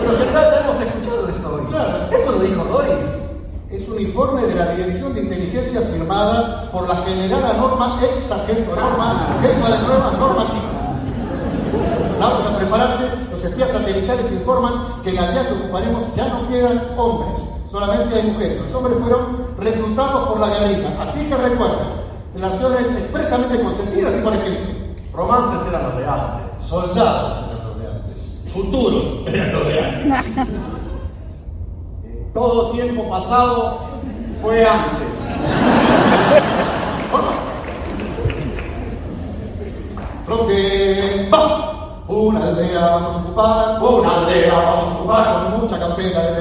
[0.00, 1.64] Pero general, ya hemos escuchado eso hoy.
[1.70, 1.96] Claro.
[2.10, 3.26] Eso lo dijo Doris.
[3.70, 8.74] Es un informe de la Dirección de Inteligencia firmada por la generala Norma, ex sargento
[8.74, 10.76] Norma, jefa de nuevas normativas.
[12.18, 16.48] Vamos a prepararse, los espías satelitales informan que en la aldea que ocuparemos ya no
[16.48, 18.62] quedan hombres, solamente hay mujeres.
[18.62, 21.88] Los hombres fueron reclutados por la guerrilla, así que recuerden,
[22.34, 24.62] relaciones expresamente consentidas y por escrito.
[25.12, 26.66] Romances eran los de antes.
[26.66, 28.52] Soldados eran los de antes.
[28.52, 30.46] Futuros eran los de antes.
[32.34, 33.78] Todo tiempo pasado
[34.42, 35.24] fue antes.
[40.26, 41.72] Bloque, va.
[42.08, 46.35] Una aldea vamos a ocupar, Una aldea vamos a ocupar, con mucha campera avanzar.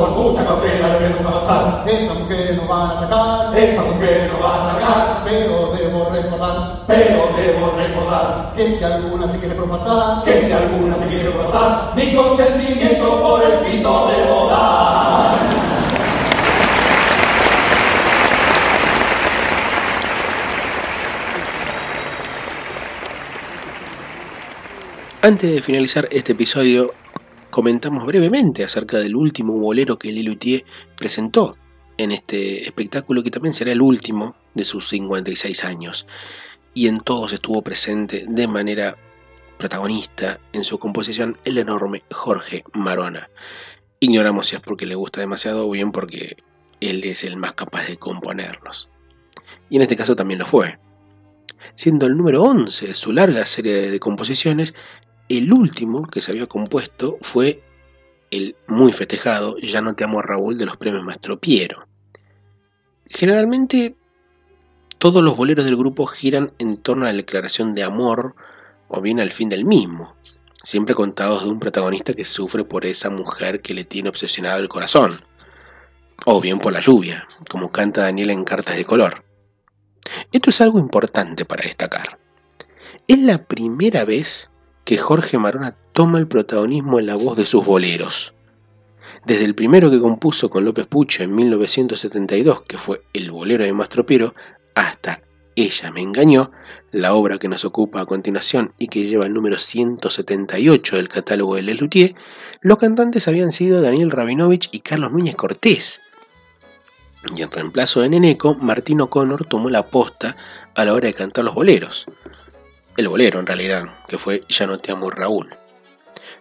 [0.00, 1.84] Con mucha cautela debemos avanzar.
[1.86, 6.80] Esas mujeres nos van a atacar, Esas mujeres nos van a atacar, pero debo recordar
[6.90, 11.92] pero debo recordar que si alguna se quiere propasar, que si alguna se quiere pasar,
[11.94, 15.38] mi consentimiento por escrito debo dar.
[25.22, 26.94] Antes de finalizar este episodio,
[27.50, 30.64] comentamos brevemente acerca del último bolero que Lelutier
[30.96, 31.56] presentó
[31.98, 36.06] en este espectáculo que también será el último de sus 56 años.
[36.72, 38.96] Y en todos estuvo presente de manera
[39.58, 43.28] protagonista en su composición el enorme Jorge Marona.
[43.98, 46.36] Ignoramos si es porque le gusta demasiado o bien porque
[46.80, 48.88] él es el más capaz de componerlos.
[49.68, 50.78] Y en este caso también lo fue.
[51.74, 54.74] Siendo el número 11 de su larga serie de composiciones,
[55.30, 57.62] el último que se había compuesto fue
[58.32, 61.86] el muy festejado Ya no te amo Raúl de los premios Maestro Piero.
[63.06, 63.94] Generalmente
[64.98, 68.34] todos los boleros del grupo giran en torno a la declaración de amor
[68.88, 70.16] o bien al fin del mismo,
[70.64, 74.68] siempre contados de un protagonista que sufre por esa mujer que le tiene obsesionado el
[74.68, 75.20] corazón,
[76.26, 79.24] o bien por la lluvia, como canta Daniel en Cartas de Color.
[80.32, 82.18] Esto es algo importante para destacar.
[83.06, 84.50] Es la primera vez
[84.90, 88.34] que Jorge Marona toma el protagonismo en la voz de sus boleros.
[89.24, 93.72] Desde el primero que compuso con López Pucho en 1972, que fue El bolero de
[93.72, 94.34] Mastro Piero,
[94.74, 95.20] hasta
[95.54, 96.50] Ella me engañó,
[96.90, 101.54] la obra que nos ocupa a continuación y que lleva el número 178 del catálogo
[101.54, 102.16] de Les Luthier,
[102.60, 106.00] los cantantes habían sido Daniel Rabinovich y Carlos Núñez Cortés.
[107.36, 110.36] Y en reemplazo de Neneco, Martín O'Connor tomó la posta
[110.74, 112.06] a la hora de cantar los boleros.
[113.00, 115.48] El bolero, en realidad, que fue Ya no te amo Raúl.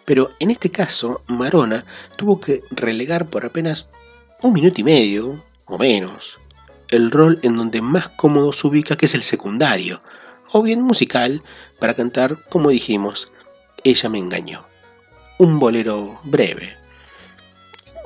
[0.04, 1.86] Pero en este caso, Marona
[2.18, 3.88] tuvo que relegar por apenas
[4.42, 6.38] un minuto y medio, o menos,
[6.90, 10.02] el rol en donde más cómodo se ubica, que es el secundario,
[10.52, 11.44] o bien musical,
[11.80, 13.32] para cantar, como dijimos,
[13.86, 14.66] Ella me engañó.
[15.38, 16.76] Un bolero breve.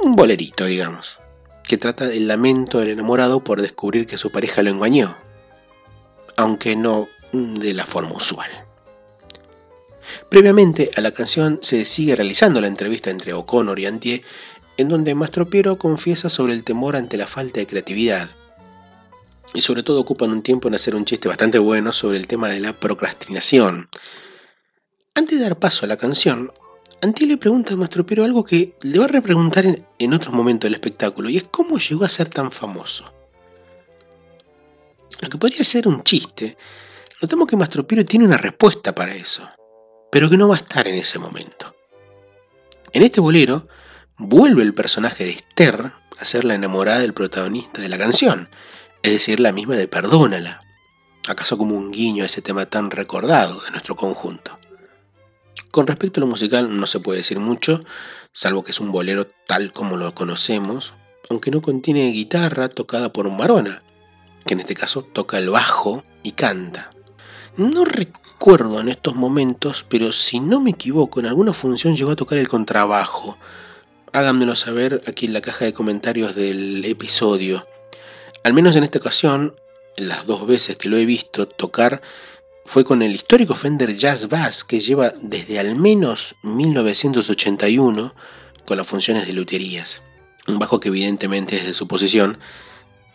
[0.03, 1.19] Un bolerito, digamos,
[1.63, 5.17] que trata del lamento del enamorado por descubrir que su pareja lo engañó,
[6.37, 8.49] aunque no de la forma usual.
[10.29, 14.21] Previamente a la canción se sigue realizando la entrevista entre O'Connor y Antier,
[14.77, 18.29] en donde Mastro Piero confiesa sobre el temor ante la falta de creatividad.
[19.53, 22.49] Y sobre todo ocupan un tiempo en hacer un chiste bastante bueno sobre el tema
[22.49, 23.89] de la procrastinación.
[25.13, 26.51] Antes de dar paso a la canción,
[27.01, 30.33] Antier le pregunta a Mastro Piero algo que le va a repreguntar en, en otros
[30.33, 33.11] momentos del espectáculo, y es cómo llegó a ser tan famoso.
[35.19, 36.57] Lo que podría ser un chiste,
[37.23, 39.49] notamos que Mastro Piero tiene una respuesta para eso
[40.13, 41.75] pero que no va a estar en ese momento.
[42.91, 43.67] En este bolero
[44.19, 48.47] vuelve el personaje de Esther a ser la enamorada del protagonista de la canción,
[49.01, 50.61] es decir, la misma de Perdónala,
[51.27, 54.59] acaso como un guiño a ese tema tan recordado de nuestro conjunto.
[55.71, 57.83] Con respecto a lo musical no se puede decir mucho,
[58.31, 60.93] salvo que es un bolero tal como lo conocemos,
[61.27, 63.81] aunque no contiene guitarra tocada por un Marona,
[64.45, 66.91] que en este caso toca el bajo y canta.
[67.55, 72.15] No recuerdo en estos momentos, pero si no me equivoco, en alguna función llegó a
[72.15, 73.37] tocar el contrabajo.
[74.11, 77.67] Háganmelo saber aquí en la caja de comentarios del episodio.
[78.43, 79.55] Al menos en esta ocasión,
[79.97, 82.01] las dos veces que lo he visto tocar,
[82.65, 88.15] fue con el histórico Fender Jazz Bass que lleva desde al menos 1981
[88.65, 90.01] con las funciones de luterías.
[90.47, 92.39] Un bajo que evidentemente es de su posición,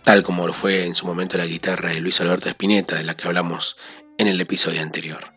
[0.04, 3.16] tal como lo fue en su momento la guitarra de Luis Alberto Spinetta, de la
[3.16, 3.76] que hablamos
[4.18, 5.32] en el episodio anterior.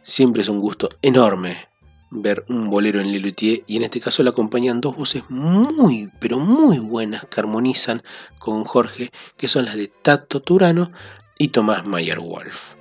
[0.00, 1.68] Siempre es un gusto enorme
[2.10, 6.38] ver un bolero en Lelutier y en este caso le acompañan dos voces muy, pero
[6.38, 8.02] muy buenas que armonizan
[8.38, 10.92] con Jorge, que son las de Tato Turano
[11.38, 12.76] y Tomás Mayer Wolf.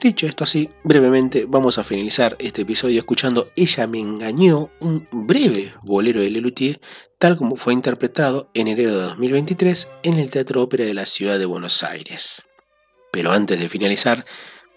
[0.00, 5.74] Dicho esto así, brevemente vamos a finalizar este episodio escuchando Ella me engañó, un breve
[5.82, 6.80] bolero de Lelutier,
[7.18, 11.38] tal como fue interpretado en enero de 2023 en el Teatro Ópera de la Ciudad
[11.38, 12.49] de Buenos Aires.
[13.10, 14.24] Pero antes de finalizar,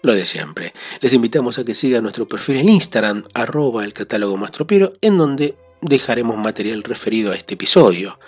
[0.02, 0.74] lo de siempre.
[1.00, 5.56] Les invitamos a que sigan nuestro perfil en Instagram, arroba el catálogo Mastropiero, en donde
[5.80, 8.18] dejaremos material referido a este episodio.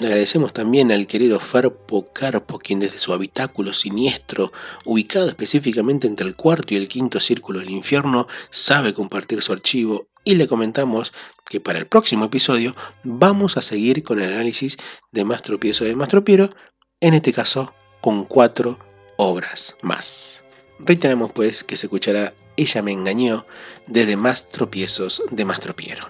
[0.00, 4.52] Agradecemos también al querido Farpo Carpo, quien desde su habitáculo siniestro,
[4.84, 10.06] ubicado específicamente entre el cuarto y el quinto círculo del infierno, sabe compartir su archivo
[10.22, 11.12] y le comentamos
[11.44, 14.76] que para el próximo episodio vamos a seguir con el análisis
[15.10, 16.50] de Mastropiezo de Mastropiero,
[17.00, 18.78] en este caso con cuatro
[19.18, 20.44] obras más.
[20.78, 23.44] Reiteramos pues que se escuchará Ella me engañó
[23.86, 26.08] desde Más tropiezos de Más tropiero.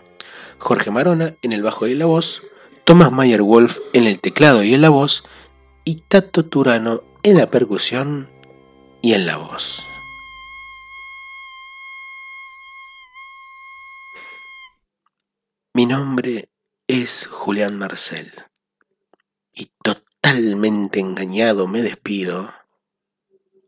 [0.58, 2.42] Jorge Marona en el bajo y la voz,
[2.84, 5.24] Thomas Mayer Wolf en el teclado y en la voz,
[5.84, 8.28] y Tato Turano en la percusión
[9.00, 9.82] y en la voz.
[15.72, 16.50] Mi nombre
[16.88, 18.32] es Julián Marcel
[19.54, 22.52] y totalmente engañado me despido